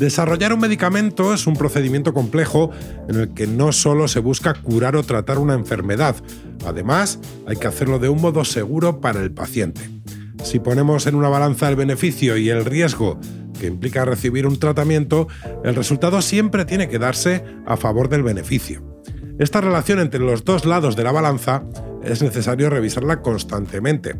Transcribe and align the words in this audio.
Desarrollar 0.00 0.54
un 0.54 0.60
medicamento 0.60 1.34
es 1.34 1.46
un 1.46 1.52
procedimiento 1.52 2.14
complejo 2.14 2.70
en 3.10 3.16
el 3.16 3.34
que 3.34 3.46
no 3.46 3.70
solo 3.70 4.08
se 4.08 4.20
busca 4.20 4.54
curar 4.54 4.96
o 4.96 5.02
tratar 5.02 5.38
una 5.38 5.52
enfermedad, 5.52 6.16
además 6.64 7.18
hay 7.46 7.56
que 7.56 7.66
hacerlo 7.66 7.98
de 7.98 8.08
un 8.08 8.18
modo 8.18 8.46
seguro 8.46 9.02
para 9.02 9.20
el 9.20 9.30
paciente. 9.30 9.82
Si 10.42 10.58
ponemos 10.58 11.06
en 11.06 11.16
una 11.16 11.28
balanza 11.28 11.68
el 11.68 11.76
beneficio 11.76 12.38
y 12.38 12.48
el 12.48 12.64
riesgo 12.64 13.20
que 13.60 13.66
implica 13.66 14.06
recibir 14.06 14.46
un 14.46 14.58
tratamiento, 14.58 15.28
el 15.64 15.74
resultado 15.74 16.22
siempre 16.22 16.64
tiene 16.64 16.88
que 16.88 16.98
darse 16.98 17.44
a 17.66 17.76
favor 17.76 18.08
del 18.08 18.22
beneficio. 18.22 18.82
Esta 19.38 19.60
relación 19.60 20.00
entre 20.00 20.20
los 20.20 20.46
dos 20.46 20.64
lados 20.64 20.96
de 20.96 21.04
la 21.04 21.12
balanza 21.12 21.64
es 22.02 22.22
necesario 22.22 22.70
revisarla 22.70 23.20
constantemente. 23.20 24.16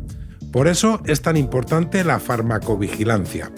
Por 0.51 0.67
eso 0.67 1.01
es 1.05 1.23
tan 1.23 1.37
importante 1.37 2.03
la 2.03 2.19
farmacovigilancia, 2.19 3.51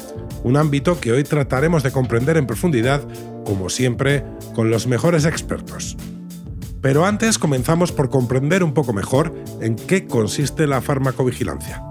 un 0.43 0.57
ámbito 0.57 0.99
que 0.99 1.11
hoy 1.11 1.23
trataremos 1.23 1.83
de 1.83 1.91
comprender 1.91 2.37
en 2.37 2.45
profundidad, 2.45 3.01
como 3.45 3.69
siempre, 3.69 4.23
con 4.53 4.69
los 4.69 4.87
mejores 4.87 5.25
expertos. 5.25 5.97
Pero 6.81 7.05
antes 7.05 7.39
comenzamos 7.39 7.93
por 7.93 8.09
comprender 8.09 8.63
un 8.63 8.73
poco 8.73 8.91
mejor 8.91 9.33
en 9.61 9.77
qué 9.77 10.05
consiste 10.05 10.67
la 10.67 10.81
farmacovigilancia. 10.81 11.81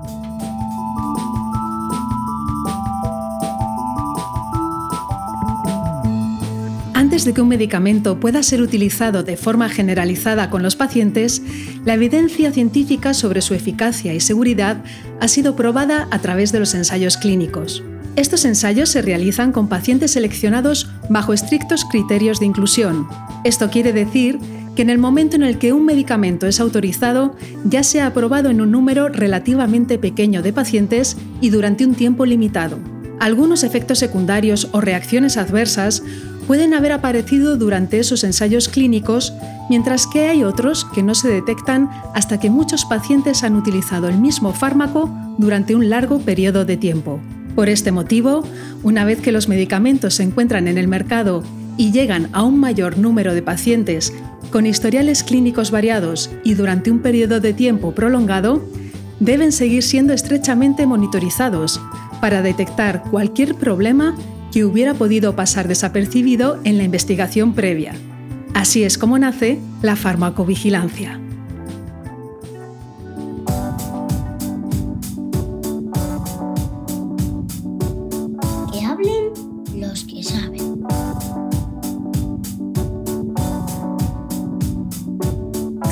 Antes 6.94 7.24
de 7.24 7.34
que 7.34 7.40
un 7.40 7.48
medicamento 7.48 8.20
pueda 8.20 8.42
ser 8.42 8.62
utilizado 8.62 9.22
de 9.22 9.36
forma 9.36 9.68
generalizada 9.68 10.50
con 10.50 10.62
los 10.62 10.76
pacientes, 10.76 11.42
la 11.84 11.94
evidencia 11.94 12.52
científica 12.52 13.12
sobre 13.12 13.40
su 13.40 13.54
eficacia 13.54 14.14
y 14.14 14.20
seguridad 14.20 14.84
ha 15.20 15.28
sido 15.28 15.56
probada 15.56 16.06
a 16.10 16.20
través 16.20 16.52
de 16.52 16.60
los 16.60 16.74
ensayos 16.74 17.16
clínicos. 17.16 17.82
Estos 18.14 18.44
ensayos 18.44 18.90
se 18.90 19.00
realizan 19.00 19.52
con 19.52 19.68
pacientes 19.68 20.12
seleccionados 20.12 20.90
bajo 21.08 21.32
estrictos 21.32 21.86
criterios 21.86 22.40
de 22.40 22.46
inclusión. 22.46 23.08
Esto 23.42 23.70
quiere 23.70 23.94
decir 23.94 24.38
que 24.76 24.82
en 24.82 24.90
el 24.90 24.98
momento 24.98 25.36
en 25.36 25.42
el 25.42 25.58
que 25.58 25.72
un 25.72 25.86
medicamento 25.86 26.46
es 26.46 26.60
autorizado, 26.60 27.34
ya 27.64 27.82
se 27.82 28.02
ha 28.02 28.06
aprobado 28.06 28.50
en 28.50 28.60
un 28.60 28.70
número 28.70 29.08
relativamente 29.08 29.98
pequeño 29.98 30.42
de 30.42 30.52
pacientes 30.52 31.16
y 31.40 31.48
durante 31.48 31.86
un 31.86 31.94
tiempo 31.94 32.26
limitado. 32.26 32.78
Algunos 33.18 33.64
efectos 33.64 33.98
secundarios 33.98 34.68
o 34.72 34.82
reacciones 34.82 35.38
adversas 35.38 36.02
pueden 36.46 36.74
haber 36.74 36.92
aparecido 36.92 37.56
durante 37.56 37.98
esos 37.98 38.24
ensayos 38.24 38.68
clínicos, 38.68 39.32
mientras 39.70 40.06
que 40.06 40.28
hay 40.28 40.44
otros 40.44 40.84
que 40.94 41.02
no 41.02 41.14
se 41.14 41.28
detectan 41.28 41.88
hasta 42.14 42.38
que 42.40 42.50
muchos 42.50 42.84
pacientes 42.84 43.42
han 43.42 43.56
utilizado 43.56 44.08
el 44.08 44.18
mismo 44.18 44.52
fármaco 44.52 45.08
durante 45.38 45.74
un 45.74 45.88
largo 45.88 46.18
periodo 46.18 46.64
de 46.64 46.76
tiempo. 46.76 47.20
Por 47.54 47.68
este 47.68 47.92
motivo, 47.92 48.44
una 48.82 49.04
vez 49.04 49.20
que 49.20 49.32
los 49.32 49.48
medicamentos 49.48 50.14
se 50.14 50.22
encuentran 50.22 50.68
en 50.68 50.78
el 50.78 50.88
mercado 50.88 51.42
y 51.76 51.92
llegan 51.92 52.28
a 52.32 52.42
un 52.42 52.58
mayor 52.58 52.98
número 52.98 53.34
de 53.34 53.42
pacientes 53.42 54.12
con 54.50 54.66
historiales 54.66 55.22
clínicos 55.22 55.70
variados 55.70 56.30
y 56.44 56.54
durante 56.54 56.90
un 56.90 57.00
periodo 57.00 57.40
de 57.40 57.54
tiempo 57.54 57.94
prolongado, 57.94 58.62
deben 59.18 59.52
seguir 59.52 59.82
siendo 59.82 60.12
estrechamente 60.12 60.86
monitorizados 60.86 61.80
para 62.20 62.42
detectar 62.42 63.02
cualquier 63.10 63.54
problema 63.54 64.14
que 64.52 64.64
hubiera 64.64 64.94
podido 64.94 65.34
pasar 65.34 65.68
desapercibido 65.68 66.60
en 66.64 66.76
la 66.76 66.84
investigación 66.84 67.54
previa. 67.54 67.94
Así 68.54 68.84
es 68.84 68.98
como 68.98 69.18
nace 69.18 69.58
la 69.80 69.96
farmacovigilancia. 69.96 71.18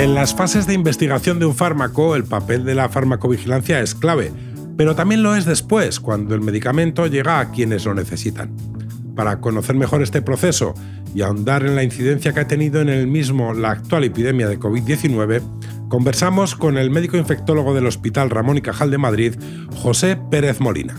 En 0.00 0.14
las 0.14 0.34
fases 0.34 0.66
de 0.66 0.72
investigación 0.72 1.38
de 1.38 1.44
un 1.44 1.54
fármaco, 1.54 2.16
el 2.16 2.24
papel 2.24 2.64
de 2.64 2.74
la 2.74 2.88
farmacovigilancia 2.88 3.80
es 3.80 3.94
clave 3.94 4.32
pero 4.80 4.94
también 4.94 5.22
lo 5.22 5.36
es 5.36 5.44
después, 5.44 6.00
cuando 6.00 6.34
el 6.34 6.40
medicamento 6.40 7.06
llega 7.06 7.38
a 7.38 7.50
quienes 7.50 7.84
lo 7.84 7.92
necesitan. 7.92 8.56
Para 9.14 9.38
conocer 9.38 9.76
mejor 9.76 10.00
este 10.00 10.22
proceso 10.22 10.72
y 11.14 11.20
ahondar 11.20 11.66
en 11.66 11.76
la 11.76 11.82
incidencia 11.82 12.32
que 12.32 12.40
ha 12.40 12.48
tenido 12.48 12.80
en 12.80 12.88
el 12.88 13.06
mismo 13.06 13.52
la 13.52 13.72
actual 13.72 14.04
epidemia 14.04 14.48
de 14.48 14.58
COVID-19, 14.58 15.42
conversamos 15.90 16.54
con 16.54 16.78
el 16.78 16.88
médico 16.88 17.18
infectólogo 17.18 17.74
del 17.74 17.88
Hospital 17.88 18.30
Ramón 18.30 18.56
y 18.56 18.62
Cajal 18.62 18.90
de 18.90 18.96
Madrid, 18.96 19.34
José 19.76 20.16
Pérez 20.30 20.60
Molina. 20.60 20.94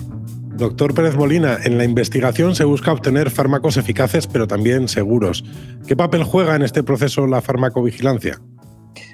Doctor 0.54 0.94
Pérez 0.94 1.16
Molina, 1.16 1.58
en 1.64 1.80
la 1.80 1.84
investigación 1.84 2.54
se 2.54 2.66
busca 2.66 2.94
obtener 2.94 3.32
fármacos 3.32 3.78
eficaces 3.78 4.28
pero 4.28 4.46
también 4.46 4.88
seguros. 4.90 5.44
¿Qué 5.88 5.96
papel 5.96 6.24
juega 6.24 6.56
en 6.56 6.62
este 6.62 6.84
proceso 6.84 7.26
la 7.26 7.42
farmacovigilancia? 7.42 8.40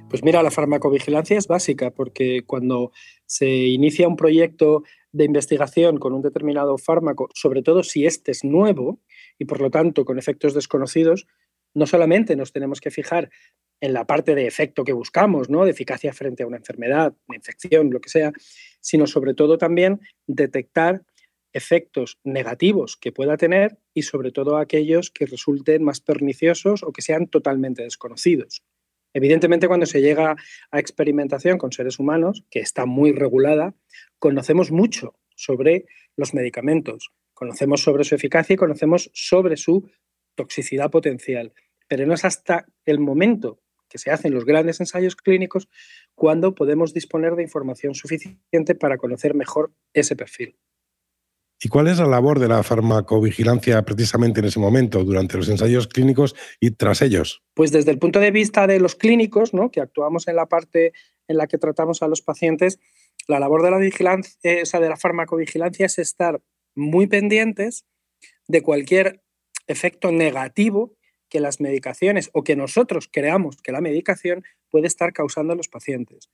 Pues 0.10 0.24
mira, 0.24 0.42
la 0.42 0.52
farmacovigilancia 0.52 1.38
es 1.38 1.48
básica 1.48 1.92
porque 1.92 2.44
cuando 2.46 2.94
se 3.26 3.48
inicia 3.48 4.08
un 4.08 4.16
proyecto 4.16 4.84
de 5.12 5.26
investigación 5.26 5.98
con 5.98 6.14
un 6.14 6.22
determinado 6.22 6.78
fármaco, 6.78 7.30
sobre 7.34 7.62
todo 7.62 7.84
si 7.84 8.06
este 8.06 8.32
es 8.32 8.46
nuevo 8.46 9.02
y 9.38 9.46
por 9.46 9.60
lo 9.60 9.70
tanto 9.70 10.06
con 10.06 10.18
efectos 10.18 10.54
desconocidos, 10.54 11.28
no 11.74 11.86
solamente 11.88 12.38
nos 12.38 12.54
tenemos 12.54 12.80
que 12.80 12.90
fijar 12.90 13.30
en 13.82 13.92
la 13.92 14.06
parte 14.06 14.34
de 14.34 14.48
efecto 14.48 14.86
que 14.86 14.94
buscamos, 14.94 15.50
¿no? 15.50 15.66
de 15.66 15.72
eficacia 15.72 16.14
frente 16.14 16.44
a 16.44 16.48
una 16.48 16.58
enfermedad, 16.58 17.14
una 17.28 17.36
infección, 17.36 17.90
lo 17.92 18.00
que 18.00 18.10
sea, 18.10 18.32
sino 18.80 19.08
sobre 19.08 19.34
todo 19.34 19.58
también 19.58 20.00
detectar 20.26 21.04
efectos 21.52 22.18
negativos 22.24 22.96
que 22.96 23.12
pueda 23.12 23.36
tener 23.36 23.78
y 23.94 24.04
sobre 24.04 24.32
todo 24.32 24.58
aquellos 24.58 25.12
que 25.12 25.26
resulten 25.26 25.84
más 25.84 26.00
perniciosos 26.00 26.82
o 26.84 26.94
que 26.94 27.02
sean 27.02 27.28
totalmente 27.28 27.84
desconocidos. 27.84 28.64
Evidentemente, 29.18 29.68
cuando 29.68 29.88
se 29.88 30.00
llega 30.00 30.36
a 30.70 30.80
experimentación 30.80 31.58
con 31.58 31.72
seres 31.72 31.98
humanos, 31.98 32.46
que 32.52 32.60
está 32.60 32.86
muy 32.86 33.14
regulada, 33.14 33.74
conocemos 34.20 34.70
mucho 34.70 35.16
sobre 35.36 35.88
los 36.16 36.36
medicamentos, 36.36 37.10
conocemos 37.34 37.82
sobre 37.82 38.04
su 38.04 38.14
eficacia 38.14 38.54
y 38.54 38.58
conocemos 38.58 39.10
sobre 39.16 39.58
su 39.58 39.90
toxicidad 40.36 40.92
potencial. 40.92 41.52
Pero 41.88 42.06
no 42.06 42.14
es 42.14 42.26
hasta 42.26 42.68
el 42.86 43.00
momento 43.00 43.60
que 43.90 43.98
se 43.98 44.12
hacen 44.12 44.36
los 44.36 44.46
grandes 44.46 44.80
ensayos 44.82 45.16
clínicos 45.16 45.68
cuando 46.14 46.54
podemos 46.54 46.94
disponer 46.94 47.34
de 47.34 47.42
información 47.42 47.96
suficiente 47.96 48.76
para 48.76 48.98
conocer 48.98 49.34
mejor 49.34 49.74
ese 49.94 50.16
perfil. 50.16 50.60
¿Y 51.60 51.70
cuál 51.70 51.88
es 51.88 51.98
la 51.98 52.06
labor 52.06 52.40
de 52.40 52.48
la 52.48 52.62
farmacovigilancia 52.62 53.84
precisamente 53.84 54.42
en 54.42 54.46
ese 54.46 54.60
momento, 54.60 55.04
durante 55.04 55.38
los 55.38 55.50
ensayos 55.50 55.88
clínicos 55.88 56.36
y 56.60 56.72
tras 56.72 57.02
ellos? 57.02 57.42
Pues 57.56 57.72
desde 57.72 57.90
el 57.92 57.98
punto 57.98 58.20
de 58.20 58.30
vista 58.30 58.68
de 58.68 58.80
los 58.80 58.96
clínicos, 58.96 59.54
¿no? 59.56 59.72
que 59.72 59.82
actuamos 59.82 60.28
en 60.28 60.36
la 60.36 60.46
parte 60.46 60.94
en 61.28 61.38
la 61.38 61.48
que 61.48 61.58
tratamos 61.58 62.04
a 62.04 62.08
los 62.08 62.22
pacientes, 62.22 62.80
la 63.28 63.40
labor 63.40 63.64
de 63.64 63.72
la 63.72 63.78
vigilancia, 63.78 64.38
eh, 64.44 64.64
de 64.72 64.90
la 64.90 64.98
farmacovigilancia 64.98 65.88
es 65.88 65.98
estar 65.98 66.42
muy 66.76 67.08
pendientes 67.08 67.86
de 68.48 68.62
cualquier 68.62 69.24
efecto 69.66 70.12
negativo 70.12 70.96
que 71.30 71.40
las 71.40 71.60
medicaciones 71.60 72.30
o 72.34 72.44
que 72.44 72.56
nosotros 72.56 73.10
creamos 73.12 73.58
que 73.58 73.72
la 73.72 73.82
medicación 73.82 74.44
puede 74.70 74.88
estar 74.88 75.12
causando 75.12 75.54
a 75.54 75.56
los 75.56 75.68
pacientes. 75.68 76.30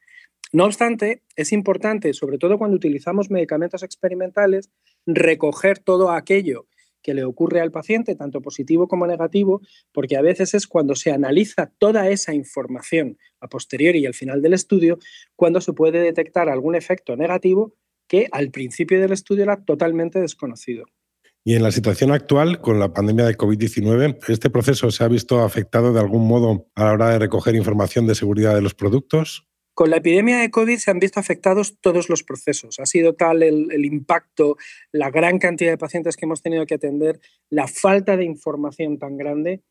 No 0.54 0.66
obstante, 0.66 1.24
es 1.36 1.52
importante, 1.52 2.14
sobre 2.14 2.38
todo 2.38 2.60
cuando 2.60 2.78
utilizamos 2.78 3.32
medicamentos 3.32 3.82
experimentales, 3.82 4.70
recoger 5.08 5.80
todo 5.80 6.12
aquello 6.12 6.68
que 7.02 7.16
le 7.16 7.24
ocurre 7.24 7.60
al 7.60 7.72
paciente, 7.72 8.16
tanto 8.16 8.40
positivo 8.40 8.88
como 8.88 9.08
negativo, 9.08 9.62
porque 9.92 10.16
a 10.16 10.22
veces 10.22 10.54
es 10.54 10.68
cuando 10.68 10.94
se 10.94 11.12
analiza 11.12 11.72
toda 11.80 12.08
esa 12.08 12.36
información 12.36 13.18
a 13.42 13.48
posteriori 13.48 14.02
y 14.02 14.06
al 14.06 14.14
final 14.14 14.44
del 14.44 14.54
estudio, 14.54 15.00
cuando 15.36 15.60
se 15.60 15.74
puede 15.74 16.00
detectar 16.00 16.50
algún 16.50 16.76
efecto 16.76 17.18
negativo 17.18 17.74
que 18.08 18.28
al 18.32 18.52
principio 18.52 19.02
del 19.02 19.12
estudio 19.12 19.44
era 19.44 19.66
totalmente 19.66 20.20
desconocido. 20.20 20.86
Y 21.44 21.56
en 21.56 21.64
la 21.64 21.72
situación 21.72 22.12
actual, 22.12 22.62
con 22.62 22.80
la 22.80 22.94
pandemia 22.94 23.26
de 23.26 23.36
COVID-19, 23.36 24.20
¿este 24.30 24.52
proceso 24.52 24.92
se 24.92 25.04
ha 25.04 25.08
visto 25.08 25.42
afectado 25.42 25.94
de 25.94 26.00
algún 26.00 26.28
modo 26.28 26.68
a 26.76 26.86
la 26.86 26.92
hora 26.94 27.10
de 27.10 27.20
recoger 27.20 27.56
información 27.56 28.06
de 28.06 28.14
seguridad 28.14 28.54
de 28.54 28.62
los 28.62 28.76
productos? 28.76 29.48
Con 29.74 29.90
la 29.90 29.98
epidemia 29.98 30.38
de 30.38 30.52
COVID 30.52 30.78
se 30.78 30.92
han 30.92 31.00
visto 31.00 31.20
afectados 31.20 31.80
todos 31.82 32.08
los 32.08 32.24
procesos. 32.24 32.80
Ha 32.80 32.86
sido 32.86 33.16
tal 33.16 33.42
el, 33.42 33.86
impacto, 33.86 34.56
la 34.92 35.10
gran 35.10 35.40
cantidad 35.40 35.72
de 35.72 35.80
pacientes 35.80 36.16
que 36.16 36.26
hemos 36.26 36.44
tenido 36.44 36.66
que 36.68 36.76
atender, 36.76 37.20
la 37.50 37.68
falta 37.68 38.16
de 38.16 38.24
información 38.24 39.00
tan 39.00 39.18
grande, 39.18 39.64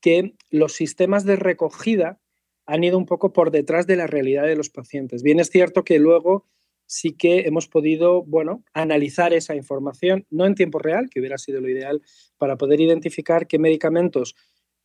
que 0.00 0.34
los 0.50 0.72
sistemas 0.72 1.24
de 1.24 1.36
recogida 1.36 2.20
han 2.66 2.82
ido 2.82 2.98
un 2.98 3.06
poco 3.06 3.32
por 3.32 3.52
detrás 3.52 3.86
de 3.86 3.96
la 3.96 4.08
realidad 4.08 4.44
de 4.44 4.56
los 4.56 4.70
pacientes. 4.70 5.22
Bien 5.22 5.38
es 5.38 5.50
cierto 5.50 5.84
que 5.84 6.00
luego 6.00 6.46
sí 6.86 7.12
que 7.12 7.40
hemos 7.40 7.68
podido, 7.68 8.24
bueno, 8.24 8.64
analizar 8.72 9.32
esa 9.32 9.54
información, 9.54 10.26
no 10.30 10.46
en 10.46 10.54
tiempo 10.54 10.78
real, 10.80 11.08
que 11.10 11.20
hubiera 11.20 11.38
sido 11.38 11.60
lo 11.60 11.68
ideal, 11.68 12.02
para 12.38 12.56
poder 12.56 12.80
identificar 12.80 13.46
qué 13.46 13.58
medicamentos 13.58 14.34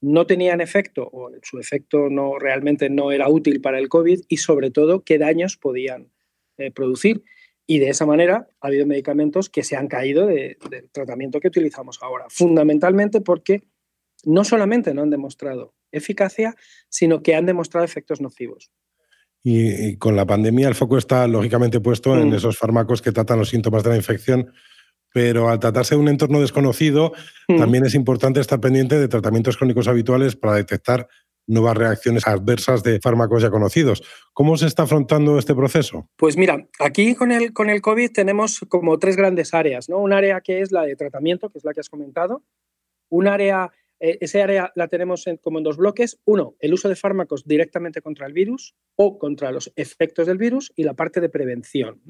no 0.01 0.25
tenían 0.25 0.61
efecto 0.61 1.09
o 1.11 1.29
su 1.43 1.59
efecto 1.59 2.09
no 2.09 2.39
realmente 2.39 2.89
no 2.89 3.11
era 3.11 3.29
útil 3.29 3.61
para 3.61 3.79
el 3.79 3.89
COVID 3.89 4.21
y 4.27 4.37
sobre 4.37 4.71
todo 4.71 5.03
qué 5.03 5.17
daños 5.17 5.57
podían 5.57 6.11
eh, 6.57 6.71
producir. 6.71 7.23
Y 7.67 7.79
de 7.79 7.89
esa 7.89 8.05
manera 8.05 8.47
ha 8.61 8.67
habido 8.67 8.87
medicamentos 8.87 9.49
que 9.49 9.63
se 9.63 9.75
han 9.75 9.87
caído 9.87 10.25
del 10.25 10.57
tratamiento 10.91 11.39
que 11.39 11.49
utilizamos 11.49 11.99
ahora, 12.01 12.25
fundamentalmente 12.29 13.21
porque 13.21 13.61
no 14.23 14.43
solamente 14.43 14.93
no 14.93 15.03
han 15.03 15.11
demostrado 15.11 15.73
eficacia, 15.91 16.55
sino 16.89 17.21
que 17.21 17.35
han 17.35 17.45
demostrado 17.45 17.85
efectos 17.85 18.21
nocivos. 18.21 18.71
Y, 19.43 19.95
con 19.97 20.15
la 20.15 20.25
pandemia 20.25 20.67
el 20.67 20.75
foco 20.75 20.97
está 20.97 21.27
lógicamente 21.27 21.79
puesto 21.79 22.17
en 22.17 22.29
mm. 22.29 22.35
esos 22.35 22.57
fármacos 22.57 23.01
que 23.01 23.11
tratan 23.11 23.39
los 23.39 23.49
síntomas 23.49 23.83
de 23.83 23.91
la 23.91 23.95
infección, 23.95 24.51
pero 25.13 25.49
al 25.49 25.59
tratarse 25.59 25.95
de 25.95 26.01
un 26.01 26.07
entorno 26.07 26.41
desconocido, 26.41 27.13
mm. 27.47 27.57
también 27.57 27.85
es 27.85 27.95
importante 27.95 28.39
estar 28.39 28.59
pendiente 28.59 28.99
de 28.99 29.07
tratamientos 29.07 29.57
crónicos 29.57 29.87
habituales 29.87 30.35
para 30.35 30.55
detectar 30.55 31.07
nuevas 31.47 31.75
reacciones 31.75 32.27
adversas 32.27 32.83
de 32.83 32.99
fármacos 33.01 33.41
ya 33.41 33.49
conocidos. 33.49 34.03
¿Cómo 34.33 34.55
se 34.55 34.67
está 34.67 34.83
afrontando 34.83 35.39
este 35.39 35.55
proceso? 35.55 36.07
Pues 36.15 36.37
mira, 36.37 36.67
aquí 36.79 37.15
con 37.15 37.31
el, 37.31 37.53
con 37.53 37.69
el 37.69 37.81
COVID 37.81 38.11
tenemos 38.11 38.59
como 38.69 38.99
tres 38.99 39.17
grandes 39.17 39.53
áreas, 39.53 39.89
¿no? 39.89 39.97
Un 39.97 40.13
área 40.13 40.41
que 40.41 40.61
es 40.61 40.71
la 40.71 40.83
de 40.83 40.95
tratamiento, 40.95 41.49
que 41.49 41.57
es 41.57 41.63
la 41.65 41.73
que 41.73 41.79
has 41.79 41.89
comentado, 41.89 42.43
un 43.09 43.27
área 43.27 43.71
eh, 43.99 44.17
ese 44.21 44.41
área 44.41 44.71
la 44.75 44.87
tenemos 44.87 45.25
como 45.41 45.57
en 45.57 45.63
dos 45.63 45.77
bloques. 45.77 46.19
Uno, 46.25 46.55
el 46.59 46.73
uso 46.73 46.89
de 46.89 46.95
fármacos 46.95 47.45
directamente 47.45 48.01
contra 48.01 48.27
el 48.27 48.33
virus 48.33 48.75
o 48.95 49.19
contra 49.19 49.51
los 49.51 49.71
efectos 49.75 50.27
del 50.27 50.37
virus 50.37 50.71
y 50.75 50.83
la 50.83 50.93
parte 50.93 51.19
de 51.21 51.29
prevención. 51.29 52.01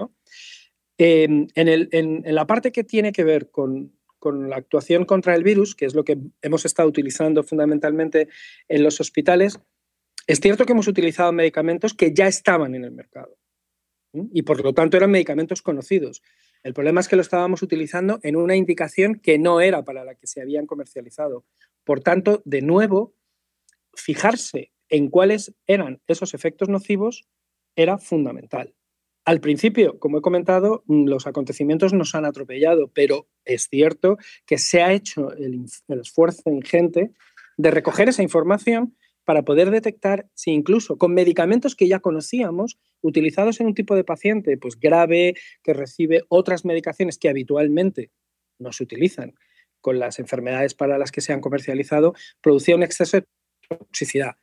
En, 1.02 2.22
la 2.26 2.46
parte 2.46 2.74
que 2.74 2.84
tiene 2.84 3.14
que 3.14 3.24
ver 3.24 3.50
con, 3.50 3.94
la 4.22 4.58
actuación 4.58 5.06
contra 5.06 5.34
el 5.34 5.44
virus, 5.44 5.74
que 5.74 5.86
es 5.86 5.96
lo 5.96 6.04
que 6.04 6.18
hemos 6.42 6.66
estado 6.66 6.90
utilizando 6.90 7.42
fundamentalmente 7.42 8.28
en 8.68 8.84
los 8.84 9.00
hospitales, 9.00 9.62
es 10.28 10.42
cierto 10.42 10.66
que 10.66 10.74
hemos 10.74 10.90
utilizado 10.90 11.32
medicamentos 11.32 11.94
que 11.94 12.14
ya 12.14 12.28
estaban 12.28 12.76
en 12.76 12.84
el 12.84 12.92
mercado 12.92 13.38
y 14.34 14.42
por 14.42 14.62
lo 14.62 14.74
tanto 14.74 14.98
eran 14.98 15.12
medicamentos 15.12 15.62
conocidos. 15.62 16.22
El 16.64 16.74
problema 16.74 17.00
es 17.00 17.08
que 17.08 17.16
lo 17.16 17.22
estábamos 17.22 17.62
utilizando 17.62 18.20
en 18.22 18.36
una 18.36 18.58
indicación 18.58 19.16
que 19.16 19.40
no 19.40 19.62
era 19.62 19.86
para 19.86 20.04
la 20.04 20.16
que 20.16 20.28
se 20.28 20.42
habían 20.42 20.66
comercializado. 20.66 21.46
Por 21.86 22.02
tanto, 22.02 22.42
de 22.44 22.62
nuevo, 22.62 23.16
fijarse 23.94 24.74
en 24.90 25.10
cuáles 25.10 25.56
eran 25.66 26.02
esos 26.08 26.34
efectos 26.34 26.68
nocivos 26.68 27.26
era 27.78 27.98
fundamental. 27.98 28.76
Al 29.30 29.42
principio, 29.42 30.00
como 30.00 30.18
he 30.18 30.22
comentado, 30.24 30.84
mm, 30.88 31.08
los 31.08 31.28
acontecimientos 31.28 31.94
nos 31.94 32.16
han 32.16 32.26
atropellado, 32.26 32.88
pero 32.92 33.28
es 33.46 33.68
cierto 33.70 34.18
que 34.48 34.58
se 34.58 34.82
ha 34.82 34.92
hecho 34.92 35.32
el, 35.34 35.66
esfuerzo 36.02 36.50
ingente 36.50 37.12
de 37.56 37.70
recoger 37.70 38.10
esa 38.10 38.24
información 38.24 38.98
para 39.26 39.44
poder 39.44 39.70
detectar 39.70 40.28
si 40.34 40.50
incluso 40.50 40.98
con 40.98 41.14
medicamentos 41.14 41.76
que 41.76 41.88
ya 41.88 42.00
conocíamos, 42.00 42.80
utilizados 43.02 43.60
en 43.60 43.68
un 43.68 43.76
tipo 43.76 43.96
de 43.96 44.04
paciente 44.04 44.58
pues 44.58 44.80
grave, 44.80 45.36
que 45.62 45.76
recibe 45.76 46.24
otras 46.30 46.66
medicaciones 46.66 47.20
que 47.20 47.30
habitualmente 47.30 48.10
no 48.58 48.72
se 48.72 48.84
utilizan, 48.84 49.36
con 49.80 50.00
las 50.00 50.18
enfermedades 50.18 50.74
para 50.74 50.98
las 50.98 51.12
que 51.12 51.22
se 51.22 51.34
han 51.34 51.42
comercializado, 51.42 52.16
producía 52.42 52.76
un 52.76 52.82
exceso 52.82 53.18
de 53.18 53.28
toxicidad. 53.68 54.38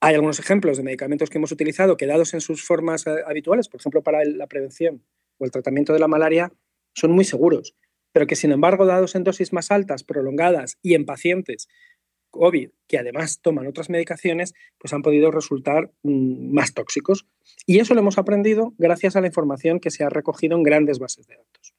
Hay 0.00 0.14
algunos 0.14 0.38
ejemplos 0.38 0.78
de 0.78 0.82
medicamentos 0.82 1.28
que 1.28 1.38
hemos 1.38 1.52
utilizado 1.52 1.96
que 1.96 2.06
dados 2.06 2.32
en 2.32 2.40
sus 2.40 2.64
formas 2.64 3.06
eh, 3.06 3.16
habituales, 3.26 3.68
por 3.68 3.80
ejemplo, 3.80 4.02
para 4.02 4.24
la 4.24 4.46
prevención 4.46 5.04
o 5.38 5.44
el 5.44 5.50
tratamiento 5.50 5.92
de 5.92 5.98
la 5.98 6.08
malaria, 6.08 6.52
son 6.94 7.12
muy 7.12 7.24
seguros, 7.24 7.76
pero 8.12 8.26
que 8.26 8.34
sin 8.34 8.50
embargo, 8.52 8.86
dados 8.86 9.14
en 9.14 9.24
dosis 9.24 9.52
más 9.52 9.70
altas, 9.70 10.02
prolongadas 10.02 10.78
y 10.82 10.94
en 10.94 11.04
pacientes 11.04 11.68
COVID 12.30 12.70
que 12.86 12.98
además 12.98 13.40
toman 13.42 13.66
otras 13.66 13.90
medicaciones, 13.90 14.54
pues 14.78 14.92
han 14.92 15.02
podido 15.02 15.30
resultar 15.30 15.90
mm, 16.02 16.52
más 16.52 16.72
tóxicos. 16.74 17.26
Y 17.66 17.78
eso 17.78 17.94
lo 17.94 18.00
hemos 18.00 18.18
aprendido 18.18 18.74
gracias 18.78 19.16
a 19.16 19.20
la 19.20 19.26
información 19.26 19.80
que 19.80 19.90
se 19.90 20.04
ha 20.04 20.08
recogido 20.08 20.56
en 20.56 20.62
grandes 20.62 20.98
bases 20.98 21.26
de 21.26 21.36
datos. 21.36 21.74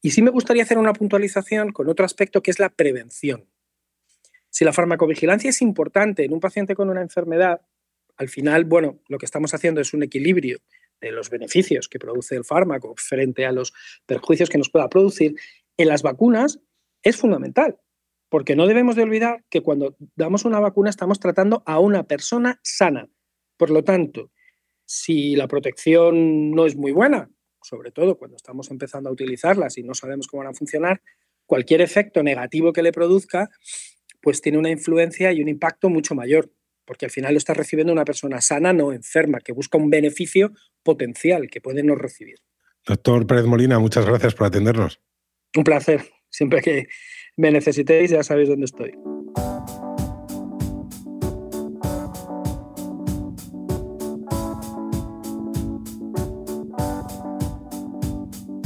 Y 0.00 0.12
sí 0.12 0.22
me 0.22 0.30
gustaría 0.30 0.62
hacer 0.62 0.78
una 0.78 0.92
puntualización 0.92 1.72
con 1.72 1.88
otro 1.88 2.04
aspecto 2.04 2.42
que 2.42 2.50
es 2.50 2.58
la 2.58 2.70
prevención. 2.70 3.46
Si 4.52 4.66
la 4.66 4.74
farmacovigilancia 4.74 5.48
es 5.48 5.62
importante 5.62 6.26
en 6.26 6.32
un 6.34 6.38
paciente 6.38 6.74
con 6.74 6.90
una 6.90 7.00
enfermedad, 7.00 7.62
al 8.18 8.28
final, 8.28 8.66
bueno, 8.66 9.00
lo 9.08 9.16
que 9.16 9.24
estamos 9.24 9.54
haciendo 9.54 9.80
es 9.80 9.94
un 9.94 10.02
equilibrio 10.02 10.58
de 11.00 11.10
los 11.10 11.30
beneficios 11.30 11.88
que 11.88 11.98
produce 11.98 12.36
el 12.36 12.44
fármaco 12.44 12.94
frente 12.98 13.46
a 13.46 13.52
los 13.52 13.72
perjuicios 14.04 14.50
que 14.50 14.58
nos 14.58 14.68
pueda 14.68 14.90
producir. 14.90 15.34
En 15.78 15.88
las 15.88 16.02
vacunas 16.02 16.60
es 17.02 17.16
fundamental, 17.16 17.78
porque 18.28 18.54
no 18.54 18.66
debemos 18.66 18.94
de 18.94 19.04
olvidar 19.04 19.42
que 19.48 19.62
cuando 19.62 19.96
damos 20.16 20.44
una 20.44 20.60
vacuna 20.60 20.90
estamos 20.90 21.18
tratando 21.18 21.62
a 21.64 21.78
una 21.78 22.02
persona 22.02 22.60
sana. 22.62 23.08
Por 23.56 23.70
lo 23.70 23.82
tanto, 23.82 24.32
si 24.84 25.34
la 25.34 25.48
protección 25.48 26.50
no 26.50 26.66
es 26.66 26.76
muy 26.76 26.92
buena, 26.92 27.30
sobre 27.62 27.90
todo 27.90 28.18
cuando 28.18 28.36
estamos 28.36 28.70
empezando 28.70 29.08
a 29.08 29.12
utilizarlas 29.12 29.78
y 29.78 29.82
no 29.82 29.94
sabemos 29.94 30.26
cómo 30.26 30.42
van 30.42 30.52
a 30.52 30.56
funcionar, 30.56 31.00
cualquier 31.46 31.80
efecto 31.80 32.22
negativo 32.22 32.74
que 32.74 32.82
le 32.82 32.92
produzca, 32.92 33.48
pues 34.22 34.40
tiene 34.40 34.56
una 34.56 34.70
influencia 34.70 35.32
y 35.32 35.42
un 35.42 35.48
impacto 35.48 35.90
mucho 35.90 36.14
mayor, 36.14 36.50
porque 36.86 37.04
al 37.04 37.10
final 37.10 37.34
lo 37.34 37.38
está 37.38 37.52
recibiendo 37.52 37.92
una 37.92 38.04
persona 38.04 38.40
sana, 38.40 38.72
no 38.72 38.92
enferma, 38.92 39.40
que 39.40 39.52
busca 39.52 39.76
un 39.76 39.90
beneficio 39.90 40.52
potencial 40.82 41.48
que 41.50 41.60
puede 41.60 41.82
no 41.82 41.96
recibir. 41.96 42.36
Doctor 42.86 43.26
Pérez 43.26 43.44
Molina, 43.44 43.78
muchas 43.78 44.06
gracias 44.06 44.34
por 44.34 44.46
atendernos. 44.46 45.00
Un 45.56 45.64
placer. 45.64 46.02
Siempre 46.30 46.62
que 46.62 46.88
me 47.36 47.50
necesitéis 47.50 48.10
ya 48.10 48.22
sabéis 48.22 48.48
dónde 48.48 48.64
estoy. 48.64 48.92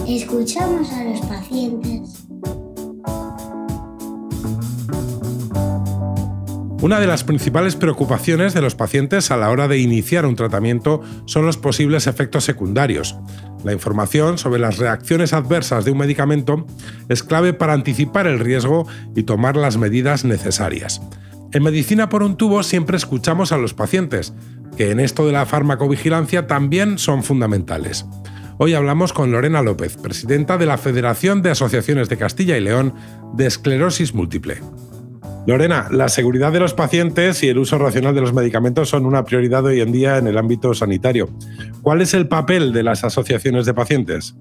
Escuchamos 0.06 0.93
a 0.93 1.05
los 1.05 1.20
pacientes. 1.23 2.15
Una 6.87 7.00
de 7.00 7.09
las 7.09 7.25
principales 7.25 7.75
preocupaciones 7.75 8.55
de 8.55 8.61
los 8.61 8.77
pacientes 8.77 9.33
a 9.33 9.37
la 9.37 9.50
hora 9.50 9.67
de 9.67 9.81
iniciar 9.81 10.25
un 10.25 10.37
tratamiento 10.37 11.02
son 11.25 11.45
los 11.45 11.57
posibles 11.57 12.07
efectos 12.07 12.45
secundarios. 12.45 13.16
La 13.64 13.73
información 13.73 14.38
sobre 14.38 14.61
las 14.61 14.78
reacciones 14.78 15.33
adversas 15.33 15.85
de 15.85 15.90
un 15.90 15.99
medicamento 15.99 16.64
es 17.09 17.25
clave 17.25 17.55
para 17.55 17.73
anticipar 17.73 18.28
el 18.28 18.38
riesgo 18.38 18.87
y 19.16 19.25
tomar 19.25 19.57
las 19.57 19.78
medidas 19.78 20.25
necesarias. 20.25 21.02
En 21.52 21.64
Medicina 21.64 22.09
por 22.09 22.23
un 22.23 22.37
tubo 22.37 22.62
siempre 22.62 22.97
escuchamos 22.97 23.50
a 23.50 23.59
los 23.59 23.75
pacientes, 23.75 24.33
que 24.76 24.93
en 24.93 25.00
esto 25.00 25.26
de 25.26 25.33
la 25.33 25.45
farmacovigilancia 25.45 26.47
también 26.47 26.99
son 26.99 27.25
fundamentales. 27.25 28.07
Hoy 28.59 28.75
hablamos 28.75 29.12
con 29.12 29.33
Lorena 29.33 29.61
López, 29.61 29.97
presidenta 29.97 30.57
de 30.57 30.66
la 30.66 30.78
Federación 30.78 31.43
de 31.43 31.50
Asociaciones 31.50 32.09
de 32.09 32.16
Castilla 32.16 32.57
y 32.57 32.61
León 32.61 32.95
de 33.35 33.47
Esclerosis 33.47 34.14
Múltiple. 34.14 34.61
Lorena, 35.47 35.87
la 35.93 36.09
seguridad 36.09 36.50
de 36.50 36.59
los 36.59 36.75
pacientes 36.75 37.41
y 37.45 37.49
el 37.49 37.59
uso 37.59 37.79
racional 37.79 38.17
de 38.17 38.21
los 38.21 38.35
medicamentos 38.35 38.88
son 38.88 39.07
una 39.07 39.25
prioridad 39.25 39.65
hoy 39.65 39.81
en 39.81 39.93
día 39.93 40.19
en 40.19 40.26
el 40.26 40.38
ámbito 40.38 40.75
sanitario. 40.75 41.29
¿Cuál 41.83 42.00
es 42.00 42.15
el 42.15 42.26
papel 42.26 42.73
de 42.73 42.83
las 42.83 43.05
asociaciones 43.05 43.65
de 43.65 43.73
pacientes? 43.73 44.37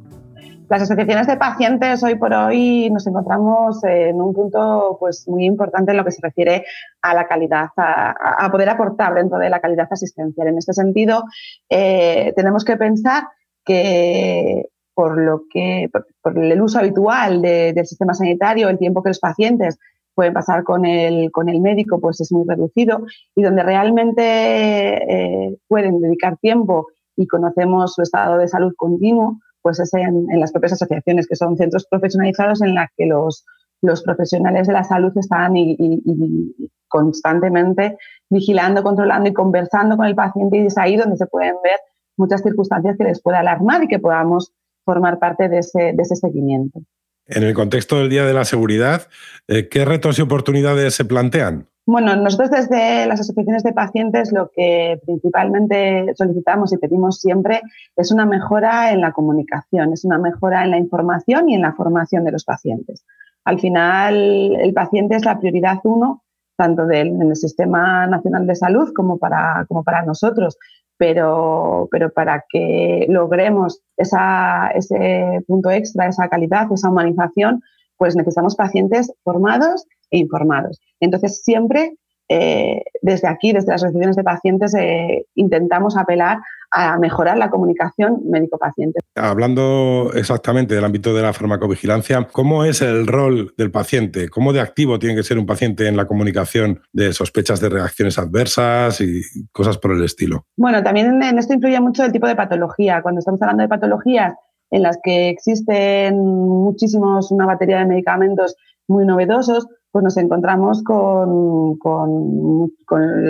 Las 0.68 0.82
asociaciones 0.82 1.28
de 1.28 1.38
pacientes 1.38 2.02
hoy 2.02 2.16
por 2.16 2.34
hoy 2.34 2.90
nos 2.90 3.06
encontramos 3.06 3.84
en 3.84 4.20
un 4.20 4.34
punto 4.34 4.98
pues, 5.00 5.28
muy 5.28 5.46
importante 5.46 5.92
en 5.92 5.98
lo 5.98 6.06
que 6.06 6.12
se 6.12 6.22
refiere 6.24 6.66
a 7.04 7.14
la 7.14 7.28
calidad, 7.28 7.68
a, 7.78 8.50
poder 8.52 8.70
aportar 8.70 9.14
dentro 9.14 9.38
de 9.38 9.52
la 9.52 9.60
calidad 9.60 9.88
asistencial. 9.92 10.48
En 10.48 10.58
este 10.58 10.74
sentido, 10.74 11.26
eh, 11.70 12.34
tenemos 12.36 12.66
que 12.66 12.78
pensar 12.78 13.26
que 13.64 14.70
por 14.96 15.20
lo 15.20 15.44
que 15.52 15.92
por, 16.24 16.40
el 16.40 16.60
uso 16.60 16.80
habitual 16.80 17.44
del 17.44 17.86
sistema 17.86 18.16
sanitario, 18.16 18.70
el 18.70 18.80
tiempo 18.80 19.04
que 19.04 19.10
los 19.10 19.20
pacientes 19.20 19.78
pueden 20.16 20.34
pasar 20.34 20.64
con 20.64 20.86
el, 20.86 21.32
con 21.32 21.50
el 21.50 21.62
médico 21.62 22.00
pues 22.00 22.22
es 22.22 22.32
muy 22.32 22.46
reducido 22.48 23.06
y 23.36 23.44
donde 23.44 23.64
realmente 23.64 24.24
eh, 24.24 25.58
pueden 25.68 26.00
dedicar 26.02 26.38
tiempo 26.38 26.88
y 27.16 27.28
conocemos 27.28 27.94
su 27.94 28.02
estado 28.02 28.38
de 28.38 28.48
salud 28.48 28.74
continuo, 28.76 29.40
pues 29.62 29.80
es 29.80 29.94
en, 29.94 30.28
las 30.40 30.52
propias 30.52 30.74
asociaciones, 30.74 31.28
que 31.28 31.36
son 31.36 31.58
centros 31.58 31.86
profesionalizados 31.90 32.62
en 32.62 32.76
los 32.76 32.86
que 32.98 33.06
los, 33.06 33.46
los 33.82 34.04
profesionales 34.04 34.68
de 34.68 34.74
la 34.74 34.84
salud 34.84 35.12
están 35.16 35.56
y, 35.56 36.56
constantemente 36.88 37.98
vigilando, 38.30 38.84
controlando 38.84 39.30
y 39.30 39.34
conversando 39.34 39.98
con 39.98 40.06
el 40.06 40.16
paciente 40.16 40.58
y 40.58 40.68
es 40.68 40.78
ahí 40.78 40.96
donde 40.96 41.18
se 41.18 41.26
pueden 41.26 41.56
ver 41.64 41.80
muchas 42.16 42.42
circunstancias 42.42 42.96
que 42.98 43.04
les 43.04 43.22
pueda 43.22 43.40
alarmar 43.40 43.84
y 43.84 43.88
que 43.88 44.00
podamos 44.00 44.54
formar 44.86 45.20
parte 45.20 45.50
de 45.50 45.60
ese, 45.60 45.94
de 45.94 46.02
ese 46.02 46.16
seguimiento. 46.16 46.80
En 47.28 47.44
el 47.44 47.54
contexto 47.54 47.98
del 47.98 48.10
Día 48.10 48.26
de 48.26 48.34
la 48.34 48.46
Seguridad, 48.46 49.08
eh, 49.48 49.68
¿qué 49.68 49.84
retos 49.84 50.20
y 50.20 50.22
oportunidades 50.22 50.94
se 50.94 51.06
plantean? 51.06 51.68
Bueno, 51.88 52.16
nosotros 52.16 52.50
desde 52.50 53.06
las 53.06 53.20
asociaciones 53.20 53.64
de 53.64 53.74
pacientes 53.74 54.32
lo 54.32 54.50
que 54.50 55.00
principalmente 55.06 56.14
solicitamos 56.16 56.74
y 56.74 56.78
pedimos 56.78 57.20
siempre 57.20 57.62
es 57.96 58.12
una 58.12 58.26
mejora 58.26 58.92
en 58.92 59.02
la 59.02 59.12
comunicación, 59.12 59.94
es 59.94 60.04
una 60.04 60.18
mejora 60.18 60.64
en 60.64 60.72
la 60.72 60.78
información 60.78 61.48
y 61.50 61.56
en 61.56 61.62
la 61.62 61.74
formación 61.74 62.24
de 62.26 62.32
los 62.32 62.44
pacientes. 62.44 63.06
Al 63.44 63.60
final, 63.60 64.56
el 64.60 64.74
paciente 64.74 65.16
es 65.16 65.26
la 65.26 65.40
prioridad 65.40 65.78
uno, 65.84 66.24
tanto 66.58 66.88
del, 66.88 67.10
en 67.10 67.30
el 67.30 67.36
Sistema 67.36 68.08
Nacional 68.08 68.48
de 68.48 68.56
Salud 68.56 68.92
como 68.96 69.20
para, 69.20 69.66
como 69.68 69.84
para 69.84 70.04
nosotros, 70.04 70.58
pero, 70.98 71.88
pero 71.92 72.12
para 72.12 72.46
que 72.50 73.06
logremos 73.10 73.82
ese 73.98 75.44
punto 75.48 75.70
extra, 75.70 76.08
esa 76.08 76.28
calidad, 76.30 76.72
esa 76.72 76.90
humanización, 76.90 77.62
pues 77.98 78.16
necesitamos 78.16 78.56
pacientes 78.56 79.14
formados 79.24 79.86
e 80.12 80.18
informados. 80.20 80.80
Entonces, 81.00 81.44
siempre 81.44 81.96
eh, 82.28 82.82
desde 83.02 83.28
aquí, 83.28 83.54
desde 83.54 83.72
las 83.72 83.84
asociaciones 83.84 84.16
de 84.16 84.24
pacientes, 84.24 84.74
eh, 84.76 85.26
intentamos 85.36 85.96
apelar 85.96 86.40
a 86.72 86.98
mejorar 86.98 87.38
la 87.38 87.50
comunicación 87.50 88.22
médico-paciente. 88.26 89.00
Hablando 89.16 90.12
exactamente 90.14 90.76
del 90.76 90.86
ámbito 90.86 91.14
de 91.14 91.22
la 91.22 91.34
farmacovigilancia, 91.34 92.28
¿cómo 92.32 92.66
es 92.66 92.82
el 92.82 93.08
rol 93.08 93.54
del 93.58 93.72
paciente? 93.72 94.30
¿Cómo 94.30 94.54
de 94.54 94.62
activo 94.62 95.00
tiene 95.00 95.16
que 95.16 95.24
ser 95.24 95.38
un 95.38 95.46
paciente 95.46 95.88
en 95.88 95.98
la 95.98 96.06
comunicación 96.06 96.82
de 96.92 97.14
sospechas 97.14 97.60
de 97.60 97.70
reacciones 97.70 98.18
adversas 98.18 99.02
y 99.02 99.22
cosas 99.52 99.78
por 99.78 99.92
el 99.92 100.04
estilo? 100.04 100.46
Bueno, 100.58 100.84
también 100.84 101.22
en 101.22 101.40
esto 101.40 101.54
influye 101.54 101.80
mucho 101.80 102.04
el 102.04 102.12
tipo 102.12 102.28
de 102.28 102.36
patología. 102.36 103.02
Cuando 103.02 103.20
estamos 103.20 103.42
hablando 103.42 103.64
de 103.64 103.70
patologías 103.70 104.34
en 104.72 104.82
las 104.82 104.98
que 105.04 105.30
existen 105.30 106.18
muchísimos, 106.18 107.32
una 107.32 107.46
batería 107.46 107.80
de 107.80 107.86
medicamentos 107.86 108.56
muy 108.88 109.06
novedosos, 109.06 109.68
pues 109.96 110.04
nos 110.04 110.18
encontramos 110.18 110.84
con, 110.84 111.80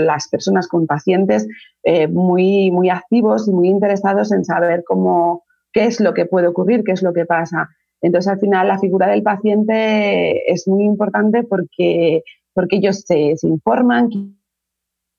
las 0.04 0.28
personas, 0.30 0.68
con 0.68 0.88
pacientes 0.88 1.48
eh, 1.84 2.08
muy, 2.08 2.72
muy 2.72 2.90
activos 2.90 3.48
y 3.48 3.52
muy 3.52 3.68
interesados 3.68 4.32
en 4.32 4.44
saber 4.44 4.84
cómo, 4.84 5.44
qué 5.72 5.86
es 5.86 6.00
lo 6.00 6.16
que 6.16 6.26
puede 6.26 6.48
ocurrir, 6.48 6.84
qué 6.84 6.94
es 6.94 7.04
lo 7.04 7.14
que 7.14 7.28
pasa. 7.28 7.70
Entonces, 8.02 8.32
al 8.32 8.40
final, 8.40 8.68
la 8.68 8.80
figura 8.80 9.06
del 9.06 9.22
paciente 9.22 10.52
es 10.52 10.68
muy 10.68 10.86
importante 10.86 11.44
porque, 11.44 12.24
porque 12.52 12.78
ellos 12.78 13.04
se, 13.06 13.36
informan, 13.44 14.10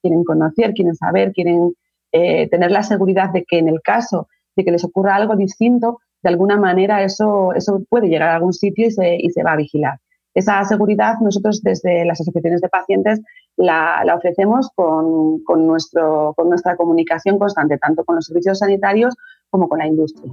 quieren 0.01 0.25
conocer, 0.25 0.73
quieren 0.73 0.95
saber, 0.95 1.31
quieren 1.31 1.71
eh, 2.11 2.49
tener 2.49 2.71
la 2.71 2.83
seguridad 2.83 3.31
de 3.31 3.45
que 3.45 3.59
en 3.59 3.69
el 3.69 3.79
caso 3.81 4.27
de 4.57 4.65
que 4.65 4.71
les 4.71 4.83
ocurra 4.83 5.15
algo 5.15 5.37
distinto, 5.37 5.99
de 6.21 6.27
alguna 6.27 6.57
manera 6.57 7.05
eso, 7.05 7.53
eso 7.53 7.81
puede 7.87 8.09
llegar 8.09 8.27
a 8.27 8.35
algún 8.35 8.51
sitio 8.51 8.87
y 8.87 8.91
se, 8.91 9.15
y 9.15 9.29
se 9.29 9.43
va 9.43 9.53
a 9.53 9.55
vigilar. 9.55 9.97
Esa 10.37 10.63
seguridad 10.65 11.15
nosotros 11.19 11.63
desde 11.63 12.05
las 12.05 12.21
asociaciones 12.21 12.61
de 12.61 12.69
pacientes 12.69 13.21
la, 13.55 14.03
ofrecemos 14.15 14.69
con, 14.75 15.41
nuestro, 15.65 16.35
con 16.37 16.49
nuestra 16.49 16.75
comunicación 16.75 17.39
constante, 17.39 17.79
tanto 17.79 18.05
con 18.05 18.17
los 18.17 18.25
servicios 18.25 18.59
sanitarios 18.59 19.15
como 19.49 19.67
con 19.67 19.79
la 19.79 19.87
industria. 19.87 20.31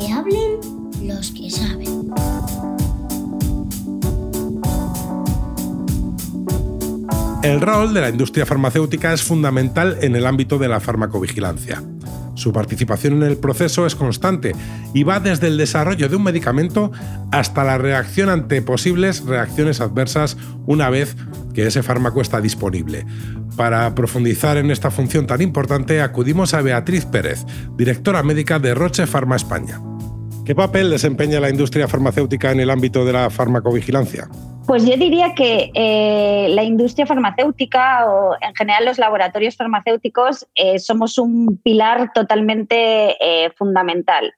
Que 0.00 0.12
hablen 0.14 0.60
los 1.06 1.30
que 1.32 1.50
saben. 1.50 2.10
El 7.42 7.60
rol 7.60 7.92
de 7.92 8.00
la 8.00 8.08
industria 8.08 8.46
farmacéutica 8.46 9.12
es 9.12 9.22
fundamental 9.22 9.98
en 10.00 10.16
el 10.16 10.24
ámbito 10.24 10.56
de 10.56 10.68
la 10.68 10.80
farmacovigilancia. 10.80 11.82
Su 12.34 12.52
participación 12.52 13.14
en 13.14 13.22
el 13.24 13.36
proceso 13.36 13.86
es 13.86 13.94
constante 13.94 14.54
y 14.94 15.04
va 15.04 15.20
desde 15.20 15.48
el 15.48 15.58
desarrollo 15.58 16.08
de 16.08 16.16
un 16.16 16.22
medicamento 16.22 16.90
hasta 17.30 17.64
la 17.64 17.78
reacción 17.78 18.28
ante 18.28 18.62
posibles 18.62 19.24
reacciones 19.24 19.80
adversas 19.80 20.36
una 20.66 20.88
vez 20.90 21.16
que 21.54 21.66
ese 21.66 21.82
fármaco 21.82 22.20
está 22.20 22.40
disponible. 22.40 23.04
Para 23.56 23.94
profundizar 23.94 24.56
en 24.56 24.70
esta 24.70 24.90
función 24.90 25.26
tan 25.26 25.42
importante 25.42 26.00
acudimos 26.00 26.54
a 26.54 26.62
Beatriz 26.62 27.04
Pérez, 27.04 27.44
directora 27.76 28.22
médica 28.22 28.58
de 28.58 28.74
Roche 28.74 29.06
Pharma 29.06 29.36
España. 29.36 29.80
¿Qué 30.44 30.54
papel 30.54 30.90
desempeña 30.90 31.38
la 31.38 31.50
industria 31.50 31.86
farmacéutica 31.86 32.50
en 32.50 32.60
el 32.60 32.70
ámbito 32.70 33.04
de 33.04 33.12
la 33.12 33.30
farmacovigilancia? 33.30 34.28
Pues 34.66 34.86
yo 34.86 34.96
diría 34.96 35.34
que 35.34 35.70
eh, 35.74 36.46
la 36.50 36.62
industria 36.62 37.04
farmacéutica 37.04 38.06
o 38.08 38.36
en 38.40 38.54
general 38.54 38.84
los 38.84 38.98
laboratorios 38.98 39.56
farmacéuticos 39.56 40.46
eh, 40.54 40.78
somos 40.78 41.18
un 41.18 41.60
pilar 41.62 42.12
totalmente 42.12 43.16
eh, 43.20 43.50
fundamental. 43.56 44.32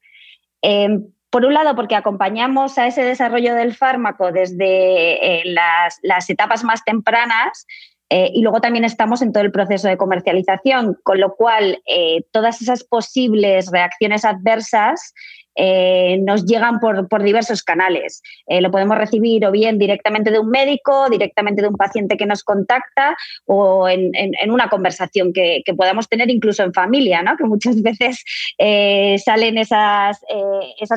Em, 0.62 1.04
por 1.28 1.44
un 1.44 1.52
lado, 1.52 1.74
porque 1.76 1.94
acompañamos 1.94 2.78
a 2.78 2.86
ese 2.86 3.04
desarrollo 3.04 3.54
del 3.54 3.74
fármaco 3.74 4.32
desde 4.32 5.42
las, 5.46 5.98
las, 6.02 6.30
etapas 6.30 6.62
más 6.62 6.84
tempranas 6.84 7.66
y 8.08 8.42
luego 8.42 8.60
también 8.60 8.84
estamos 8.84 9.20
en 9.20 9.32
todo 9.32 9.42
el 9.42 9.50
proceso 9.50 9.88
de 9.88 9.96
comercialización, 9.96 10.96
con 11.02 11.18
lo 11.18 11.34
cual 11.34 11.82
todas 12.30 12.62
esas 12.62 12.84
posibles 12.84 13.72
reacciones 13.72 14.24
adversas 14.24 15.12
eh, 15.56 16.18
nos 16.23 16.44
llegan 16.46 16.80
por, 16.80 17.23
diversos 17.23 17.62
canales. 17.62 18.23
Eh, 18.46 18.61
lo 18.61 18.70
podemos 18.70 18.99
recibir 18.99 19.46
o 19.46 19.50
bien 19.50 19.78
directamente 19.78 20.30
de 20.30 20.38
un 20.38 20.50
médico, 20.50 21.08
directamente 21.08 21.62
de 21.62 21.68
un 21.68 21.76
paciente 21.76 22.16
que 22.16 22.26
nos 22.26 22.42
contacta 22.42 23.16
o 23.46 23.88
en, 23.88 24.12
una 24.50 24.68
conversación 24.68 25.32
que, 25.32 25.62
podamos 25.76 26.08
tener 26.08 26.30
incluso 26.30 26.62
en 26.62 26.73
familia, 26.73 27.23
¿no? 27.23 27.37
que 27.37 27.44
muchas 27.44 27.82
veces 27.82 28.25
eh, 28.58 29.16
salen 29.25 29.58
esas, 29.58 30.20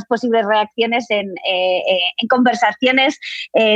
posibles 0.08 0.46
reacciones 0.46 1.06
en 1.10 1.34
conversaciones 2.30 3.20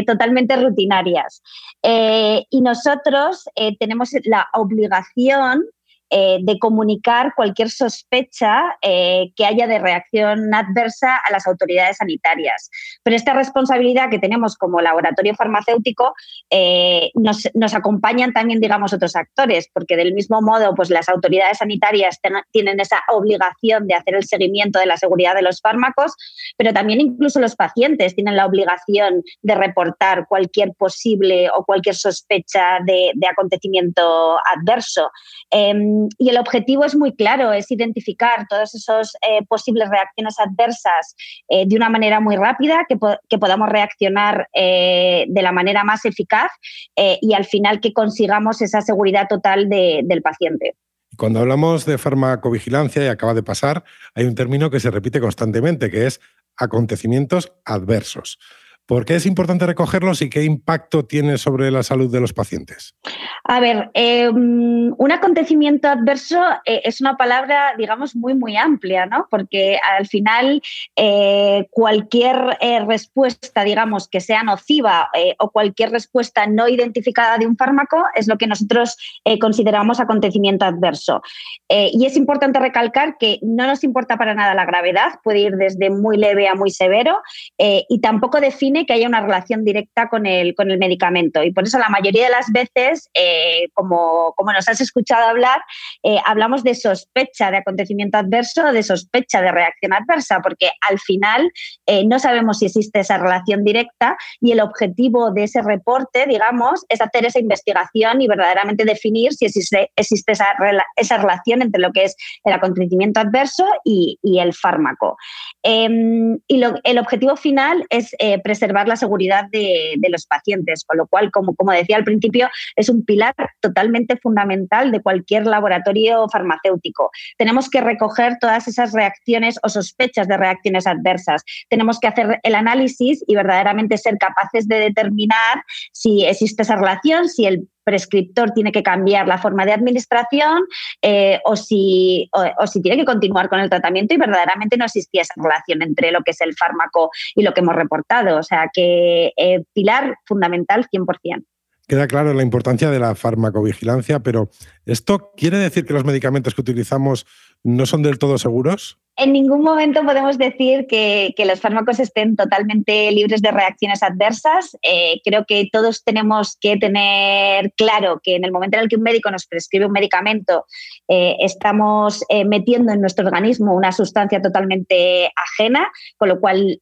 totalmente 0.06 0.56
rutinarias. 0.56 1.42
y 1.84 2.62
nosotros 2.62 3.46
tenemos 3.80 4.12
la 4.24 4.48
obligación 4.54 5.66
eh, 6.14 6.40
de 6.42 6.60
comunicar 6.60 7.34
cualquier 7.36 7.70
sospecha 7.70 8.78
eh, 8.82 9.32
que 9.34 9.46
haya 9.46 9.66
de 9.66 9.80
reacción 9.80 10.54
adversa 10.54 11.16
a 11.16 11.32
las 11.32 11.48
autoridades 11.48 11.98
sanitarias. 11.98 12.70
Pero 13.02 13.16
esta 13.16 13.34
responsabilidad 13.34 14.10
que 14.10 14.20
tenemos 14.20 14.58
como 14.58 14.82
laboratorio 14.82 15.34
farmacéutico 15.36 16.14
eh, 16.50 17.12
nos, 17.14 17.74
acompañan 17.74 18.34
también, 18.34 18.60
digamos, 18.60 18.92
otros 18.92 19.16
actores, 19.16 19.70
porque 19.74 19.96
del 19.96 20.14
mismo 20.14 20.42
modo, 20.42 20.76
pues 20.76 20.90
las 20.90 21.08
autoridades 21.08 21.60
sanitarias 21.60 22.20
tienen 22.52 22.82
esa 22.82 23.00
obligación 23.08 23.88
de 23.88 23.96
hacer 23.96 24.16
el 24.16 24.26
seguimiento 24.26 24.80
de 24.80 24.88
la 24.88 24.98
seguridad 24.98 25.34
de 25.34 25.44
los 25.44 25.62
fármacos, 25.62 26.14
pero 26.58 26.74
también 26.74 27.00
incluso 27.00 27.40
los 27.40 27.56
pacientes 27.56 28.16
tienen 28.16 28.36
la 28.36 28.48
obligación 28.48 29.24
de 29.42 29.56
reportar 29.56 30.28
cualquier 30.28 30.74
posible 30.74 31.50
o 31.52 31.64
cualquier 31.64 31.96
sospecha 31.96 32.80
de, 32.86 33.12
de 33.16 33.28
acontecimiento 33.28 34.38
adverso. 34.54 35.10
Em, 35.50 36.01
y 36.18 36.30
el 36.30 36.38
objetivo 36.38 36.86
es 36.86 36.96
muy 36.96 37.16
claro, 37.16 37.52
es 37.54 37.70
identificar 37.72 38.46
todas 38.50 38.74
esas 38.76 39.14
eh, 39.28 39.44
posibles 39.48 39.90
reacciones 39.90 40.36
adversas 40.40 41.16
eh, 41.50 41.66
de 41.68 41.76
una 41.76 41.90
manera 41.90 42.20
muy 42.20 42.36
rápida, 42.36 42.86
que, 42.88 42.98
podamos 43.38 43.70
reaccionar 43.70 44.48
eh, 44.54 45.26
de 45.28 45.42
la 45.42 45.52
manera 45.52 45.84
más 45.84 46.06
eficaz 46.06 46.52
y 46.96 47.34
al 47.34 47.46
final 47.46 47.80
que 47.80 47.94
consigamos 47.94 48.62
esa 48.62 48.82
seguridad 48.82 49.28
total 49.28 49.68
del 49.68 50.22
paciente. 50.22 50.76
Cuando 51.18 51.40
hablamos 51.40 51.86
de 51.86 51.98
farmacovigilancia, 51.98 53.04
y 53.04 53.08
acaba 53.08 53.34
de 53.34 53.44
pasar, 53.44 53.84
hay 54.14 54.26
un 54.26 54.36
término 54.36 54.70
que 54.70 54.80
se 54.80 54.92
repite 54.92 55.20
constantemente, 55.20 55.90
que 55.90 56.06
es 56.06 56.22
acontecimientos 56.58 57.54
adversos. 57.66 58.38
¿Por 58.86 59.06
qué 59.06 59.16
es 59.16 59.26
importante 59.26 59.66
recogerlos 59.66 60.22
y 60.22 60.30
qué 60.30 60.44
impacto 60.44 61.06
tiene 61.06 61.38
sobre 61.38 61.72
la 61.72 61.84
salud 61.84 62.12
de 62.12 62.20
los 62.20 62.34
pacientes? 62.34 62.96
A 63.44 63.60
ver, 63.60 63.90
em, 63.94 64.94
un 64.98 65.12
acontecimiento 65.12 65.88
adverso 65.88 66.42
eh, 66.66 66.82
es 66.84 67.00
una 67.00 67.16
palabra, 67.16 67.74
digamos, 67.78 68.16
muy, 68.16 68.34
muy 68.34 68.58
amplia, 68.58 69.06
¿no? 69.06 69.28
Porque 69.30 69.80
al 69.98 70.08
final 70.08 70.62
eh, 70.96 71.68
cualquier 71.70 72.58
eh, 72.60 72.80
respuesta, 72.86 73.64
digamos, 73.64 74.08
que 74.08 74.20
sea 74.20 74.44
nociva 74.44 75.10
o 75.40 75.52
cualquier 75.52 75.92
respuesta 75.92 76.48
no 76.48 76.68
identificada 76.68 77.38
de 77.38 77.48
un 77.48 77.58
fármaco 77.58 78.04
es 78.16 78.28
lo 78.28 78.38
que 78.38 78.48
nosotros 78.48 78.98
consideramos 79.40 80.00
acontecimiento 80.00 80.66
adverso. 80.66 81.22
y 81.70 82.06
es 82.06 82.18
importante 82.18 82.60
recalcar 82.60 83.18
que 83.18 83.40
no 83.42 83.68
nos 83.68 83.84
importa 83.84 84.18
para 84.18 84.34
nada 84.34 84.54
la 84.54 84.66
gravedad, 84.66 85.20
puede 85.24 85.40
ir 85.40 85.56
desde 85.56 85.90
muy 85.90 86.18
leve 86.18 86.48
a 86.48 86.56
muy 86.56 86.72
severo 86.72 87.22
y 87.58 88.02
tampoco 88.02 88.40
define 88.40 88.71
que 88.86 88.94
haya 88.94 89.08
una 89.08 89.22
relación 89.22 89.64
directa 89.64 90.10
con 90.10 90.26
el, 90.26 90.56
con 90.56 90.72
el 90.72 90.78
medicamento. 90.78 91.44
Y 91.44 91.52
por 91.52 91.66
eso 91.66 91.78
la 91.80 91.90
mayoría 91.90 92.26
de 92.26 92.32
las 92.32 92.52
veces, 92.52 93.10
eh, 93.14 93.70
como, 93.74 94.34
como, 94.36 94.52
nos 94.54 94.68
has 94.68 94.82
escuchado 94.82 95.28
hablar, 95.28 95.62
eh, 96.04 96.18
hablamos 96.26 96.64
de 96.64 96.76
sospecha 96.76 97.52
de 97.52 97.58
acontecimiento 97.58 98.18
adverso 98.18 98.66
o 98.66 98.72
de 98.72 98.84
sospecha 98.84 99.42
de 99.42 99.52
reacción 99.52 99.94
adversa, 99.94 100.40
porque 100.42 100.72
al 100.90 101.00
final 101.00 101.52
eh, 101.86 102.06
no 102.06 102.20
sabemos 102.20 102.60
si 102.60 102.66
existe 102.66 103.00
esa 103.00 103.18
relación 103.18 103.64
directa 103.64 104.18
y 104.40 104.52
el 104.52 104.62
objetivo 104.62 105.32
de 105.32 105.44
ese 105.44 105.62
reporte, 105.62 106.26
digamos, 106.28 106.86
es 106.90 107.02
hacer 107.02 107.26
esa 107.26 107.40
investigación 107.40 108.22
y 108.22 108.28
verdaderamente 108.28 108.86
definir 108.86 109.34
si 109.34 109.46
existe, 109.46 109.92
existe 109.96 110.32
esa, 110.32 110.48
esa 110.96 111.18
relación 111.18 111.62
entre 111.62 111.82
lo 111.82 111.92
que 111.92 112.06
es 112.06 112.16
el 112.44 112.54
acontecimiento 112.54 113.20
adverso 113.20 113.66
y, 113.84 114.20
y 114.22 114.40
el 114.40 114.54
fármaco. 114.54 115.18
Em, 115.64 116.40
y 116.48 116.64
el 116.84 116.98
objetivo 116.98 117.36
final 117.36 117.86
es 117.90 118.16
eh, 118.20 118.40
preservar 118.62 118.88
la 118.88 118.96
seguridad 118.96 119.46
de, 119.52 119.98
los 120.10 120.28
pacientes, 120.28 120.84
con 120.86 120.98
lo 120.98 121.08
cual, 121.08 121.32
como, 121.32 121.56
como 121.56 121.72
decía 121.72 121.96
al 121.98 122.04
principio, 122.04 122.48
es 122.76 122.90
un 122.90 123.04
pilar 123.04 123.34
totalmente 123.60 124.18
fundamental 124.18 124.92
de 124.92 125.02
cualquier 125.02 125.48
laboratorio 125.48 126.28
farmacéutico. 126.30 127.10
Tenemos 127.38 127.70
que 127.70 127.82
recoger 127.82 128.38
todas 128.40 128.68
esas 128.68 128.94
reacciones 128.94 129.58
o 129.64 129.70
sospechas 129.70 130.28
de 130.28 130.38
reacciones 130.38 130.86
adversas. 130.86 131.44
Tenemos 131.70 132.00
que 132.00 132.08
hacer 132.08 132.40
el 132.44 132.56
análisis 132.56 133.24
y 133.26 133.36
verdaderamente 133.36 133.98
ser 133.98 134.18
capaces 134.20 134.68
de 134.68 134.80
determinar 134.80 135.64
si 135.92 136.26
existe 136.26 136.62
esa 136.62 136.76
relación, 136.76 137.28
si 137.30 137.46
el 137.46 137.68
prescriptor 137.84 138.52
tiene 138.52 138.72
que 138.72 138.84
cambiar 138.84 139.28
la 139.28 139.38
forma 139.38 139.66
de 139.66 139.74
administración 139.74 140.64
eh, 141.02 141.40
o, 141.46 141.56
si, 141.56 142.30
o, 142.34 142.68
si 142.68 142.82
tiene 142.82 142.98
que 142.98 143.06
continuar 143.06 143.50
con 143.50 143.60
el 143.60 143.70
tratamiento 143.70 144.14
y 144.14 144.18
verdaderamente 144.18 144.78
no 144.78 144.86
existía 144.86 145.22
esa 145.22 145.34
relación 145.38 145.82
entre 145.82 146.12
lo 146.12 146.22
que 146.22 146.32
es 146.32 146.42
el 146.42 146.56
fármaco 146.56 147.10
y 147.36 147.44
lo 147.44 147.54
que 147.54 147.62
hemos 147.62 147.76
reportado. 147.76 148.38
O 148.38 148.44
sea 148.44 148.70
que 148.74 149.32
eh, 149.36 149.64
pilar 149.74 150.18
fundamental 150.26 150.88
100%. 150.92 151.44
Queda 151.88 152.08
claro 152.08 152.34
la 152.34 152.44
importancia 152.44 152.90
de 152.90 153.00
la 153.00 153.16
farmacovigilancia, 153.16 154.20
pero 154.20 154.50
¿esto 154.86 155.34
quiere 155.36 155.58
decir 155.58 155.86
que 155.86 155.94
los 155.94 156.06
medicamentos 156.06 156.56
que 156.56 156.62
utilizamos 156.62 157.26
no 157.64 157.86
son 157.86 158.04
del 158.04 158.20
todo 158.20 158.38
seguros? 158.38 159.02
En 159.18 159.34
ningún 159.34 159.62
momento 159.62 160.04
podemos 160.04 160.38
decir 160.38 160.88
que, 160.88 161.34
los 161.46 161.60
fármacos 161.60 162.00
estén 162.00 162.36
totalmente 162.36 163.12
libres 163.12 163.42
de 163.42 163.52
reacciones 163.52 164.02
adversas. 164.04 164.78
Eh, 164.84 165.20
creo 165.24 165.46
que 165.46 165.68
todos 165.72 166.04
tenemos 166.04 166.58
que 166.62 166.78
tener 166.78 167.74
claro 167.74 168.22
que 168.24 168.36
en 168.36 168.46
el 168.46 168.52
momento 168.52 168.78
en 168.78 168.84
el 168.84 168.90
que 168.90 168.96
un 168.96 169.02
médico 169.02 169.30
nos 169.30 169.48
prescribe 169.48 169.86
un 169.86 169.92
medicamento, 169.92 170.66
eh, 171.08 171.36
estamos 171.40 172.24
eh, 172.30 172.46
metiendo 172.46 172.94
en 172.94 173.02
nuestro 173.02 173.26
organismo 173.26 173.76
una 173.76 173.92
sustancia 173.92 174.42
totalmente 174.42 175.32
ajena, 175.36 175.92
con 176.18 176.30
lo 176.30 176.40
cual 176.40 176.80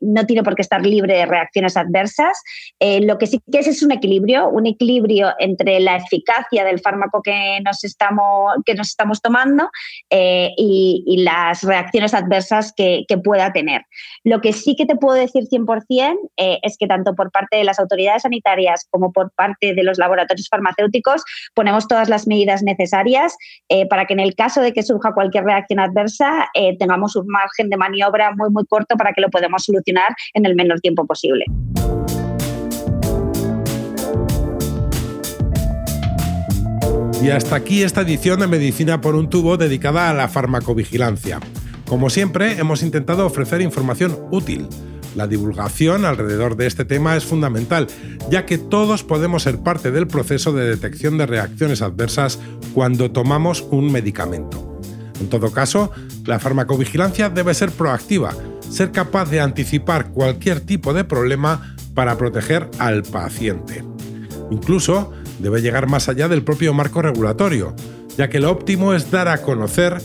no 0.00 0.26
tiene 0.26 0.42
por 0.42 0.54
qué 0.54 0.62
estar 0.62 0.84
libre 0.84 1.16
de 1.16 1.26
reacciones 1.26 1.76
adversas. 1.76 2.40
lo 2.80 3.18
que 3.18 3.26
sí 3.26 3.40
que 3.50 3.58
es 3.58 3.66
es 3.66 3.82
un 3.82 3.92
equilibrio, 3.92 4.48
un 4.48 4.66
equilibrio 4.66 5.34
entre 5.38 5.80
la 5.80 5.96
eficacia 5.96 6.64
del 6.64 6.80
fármaco 6.80 7.20
que 7.22 7.60
nos 7.64 7.84
estamos, 7.84 8.54
que 8.64 8.74
nos 8.74 8.88
estamos 8.88 9.20
tomando 9.20 9.68
y, 10.10 11.04
y 11.06 11.22
la 11.24 11.48
reacciones 11.62 12.14
adversas 12.14 12.72
que, 12.76 13.04
pueda 13.24 13.52
tener. 13.52 13.82
Lo 14.22 14.40
que 14.40 14.52
sí 14.52 14.76
que 14.76 14.86
te 14.86 14.94
puedo 14.94 15.16
decir 15.16 15.44
100% 15.44 16.16
eh, 16.36 16.58
es 16.62 16.76
que 16.78 16.86
tanto 16.86 17.14
por 17.14 17.32
parte 17.32 17.56
de 17.56 17.64
las 17.64 17.80
autoridades 17.80 18.22
sanitarias 18.22 18.86
como 18.90 19.12
por 19.12 19.32
parte 19.32 19.74
de 19.74 19.82
los 19.82 19.98
laboratorios 19.98 20.48
farmacéuticos 20.48 21.24
ponemos 21.54 21.88
todas 21.88 22.08
las 22.08 22.28
medidas 22.28 22.62
necesarias 22.62 23.36
eh, 23.68 23.86
para 23.88 24.06
que 24.06 24.12
en 24.12 24.20
el 24.20 24.36
caso 24.36 24.60
de 24.60 24.72
que 24.72 24.84
surja 24.84 25.14
cualquier 25.14 25.44
reacción 25.44 25.80
adversa 25.80 26.48
eh, 26.54 26.76
tengamos 26.78 27.16
un 27.16 27.26
margen 27.26 27.70
de 27.70 27.76
maniobra 27.76 28.32
muy, 28.36 28.50
muy 28.50 28.64
corto 28.66 28.96
para 28.96 29.12
que 29.12 29.20
lo 29.20 29.30
podamos 29.30 29.64
solucionar 29.64 30.14
en 30.34 30.46
el 30.46 30.54
menor 30.54 30.80
tiempo 30.80 31.04
posible. 31.04 31.44
Y 37.20 37.30
hasta 37.30 37.56
aquí 37.56 37.82
esta 37.82 38.02
edición 38.02 38.40
de 38.40 38.46
Medicina 38.46 39.00
por 39.00 39.16
un 39.16 39.28
tubo 39.28 39.56
dedicada 39.56 40.08
a 40.08 40.14
la 40.14 40.28
farmacovigilancia. 40.28 41.40
Como 41.86 42.10
siempre, 42.10 42.58
hemos 42.58 42.82
intentado 42.82 43.26
ofrecer 43.26 43.60
información 43.60 44.16
útil. 44.30 44.68
La 45.16 45.26
divulgación 45.26 46.04
alrededor 46.04 46.56
de 46.56 46.66
este 46.68 46.84
tema 46.84 47.16
es 47.16 47.24
fundamental, 47.24 47.88
ya 48.30 48.46
que 48.46 48.56
todos 48.56 49.02
podemos 49.02 49.42
ser 49.42 49.58
parte 49.58 49.90
del 49.90 50.06
proceso 50.06 50.52
de 50.52 50.68
detección 50.68 51.18
de 51.18 51.26
reacciones 51.26 51.82
adversas 51.82 52.38
cuando 52.72 53.10
tomamos 53.10 53.66
un 53.70 53.90
medicamento. 53.90 54.80
En 55.20 55.28
todo 55.28 55.50
caso, 55.50 55.90
la 56.24 56.38
farmacovigilancia 56.38 57.30
debe 57.30 57.52
ser 57.54 57.72
proactiva, 57.72 58.32
ser 58.70 58.92
capaz 58.92 59.28
de 59.28 59.40
anticipar 59.40 60.10
cualquier 60.10 60.60
tipo 60.60 60.92
de 60.92 61.02
problema 61.02 61.74
para 61.94 62.16
proteger 62.16 62.70
al 62.78 63.02
paciente. 63.02 63.84
Incluso 64.50 65.12
debe 65.38 65.62
llegar 65.62 65.88
más 65.88 66.08
allá 66.08 66.28
del 66.28 66.42
propio 66.42 66.74
marco 66.74 67.02
regulatorio, 67.02 67.74
ya 68.16 68.28
que 68.28 68.40
lo 68.40 68.50
óptimo 68.50 68.94
es 68.94 69.10
dar 69.10 69.28
a 69.28 69.42
conocer 69.42 69.98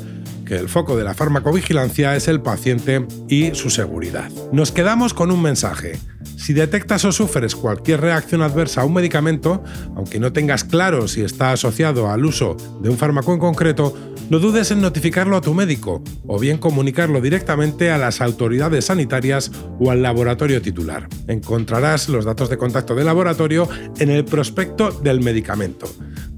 que 0.46 0.56
el 0.56 0.70
foco 0.70 0.98
de 0.98 1.04
la 1.04 1.14
farmacovigilancia 1.14 2.16
es 2.16 2.28
el 2.28 2.42
paciente 2.42 3.06
y 3.28 3.56
su 3.56 3.70
seguridad. 3.70 4.30
Nos 4.52 4.72
quedamos 4.72 5.14
con 5.14 5.32
un 5.32 5.42
mensaje. 5.42 6.00
Si 6.38 6.54
detectas 6.54 7.06
o 7.06 7.12
sufres 7.12 7.56
cualquier 7.56 8.02
reacción 8.02 8.42
adversa 8.42 8.82
a 8.82 8.86
un 8.86 8.94
medicamento, 8.94 9.64
aunque 9.96 10.20
no 10.20 10.34
tengas 10.34 10.64
claro 10.64 11.08
si 11.08 11.22
está 11.22 11.52
asociado 11.52 12.10
al 12.10 12.26
uso 12.26 12.58
de 12.82 12.90
un 12.90 12.98
fármaco 12.98 13.34
en 13.34 13.40
concreto, 13.40 13.96
no 14.30 14.40
dudes 14.40 14.72
en 14.72 14.82
notificarlo 14.82 15.38
a 15.38 15.42
tu 15.42 15.54
médico 15.54 16.02
o 16.26 16.40
bien 16.40 16.58
comunicarlo 16.58 17.22
directamente 17.22 17.92
a 17.92 17.98
las 17.98 18.22
autoridades 18.22 18.86
sanitarias 18.86 19.52
o 19.80 19.92
al 19.92 20.02
laboratorio 20.02 20.62
titular. 20.62 21.08
Encontrarás 21.28 22.10
los 22.10 22.26
datos 22.26 22.50
de 22.50 22.58
contacto 22.58 22.96
del 22.96 23.06
laboratorio 23.06 23.68
en 24.00 24.10
el 24.10 24.26
prospecto 24.26 24.92
del 24.92 25.22
medicamento. 25.22 25.88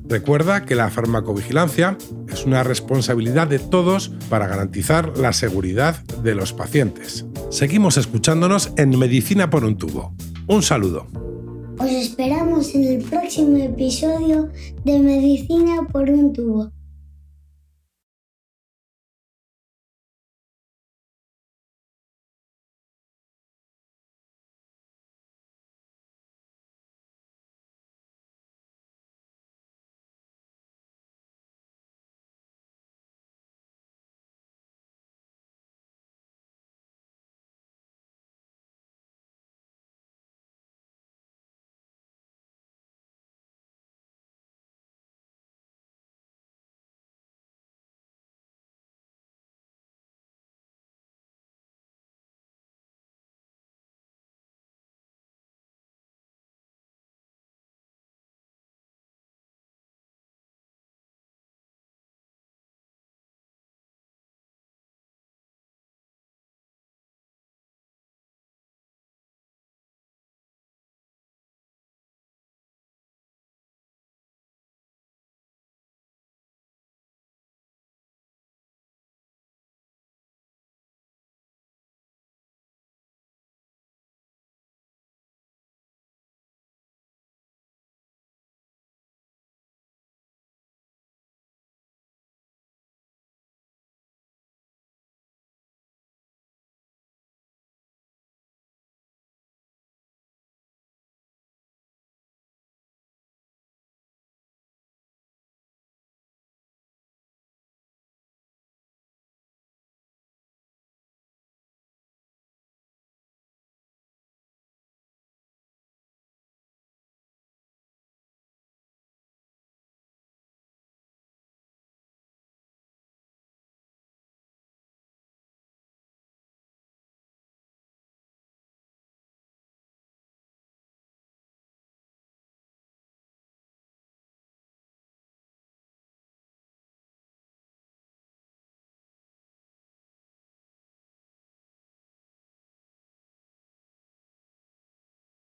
Recuerda 0.07 0.65
que 0.65 0.75
la 0.75 0.89
farmacovigilancia 0.89 1.97
es 2.31 2.45
una 2.45 2.63
responsabilidad 2.63 3.47
de 3.47 3.59
todos 3.59 4.11
para 4.29 4.47
garantizar 4.47 5.17
la 5.17 5.33
seguridad 5.33 6.03
de 6.23 6.35
los 6.35 6.53
pacientes. 6.53 7.25
Seguimos 7.49 7.97
escuchándonos 7.97 8.71
en 8.77 8.97
Medicina 8.99 9.49
por 9.49 9.65
un 9.65 9.77
tubo. 9.77 10.13
Un 10.47 10.61
saludo. 10.61 11.07
Os 11.79 11.89
esperamos 11.89 12.73
en 12.75 12.83
el 12.83 13.03
próximo 13.03 13.57
episodio 13.57 14.49
de 14.83 14.99
Medicina 14.99 15.87
por 15.91 16.09
un 16.09 16.31
tubo. 16.31 16.74